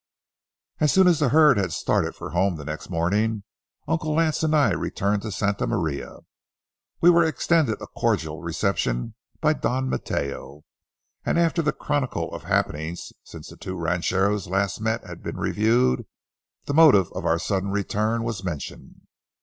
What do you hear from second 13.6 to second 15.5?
rancheros last met had been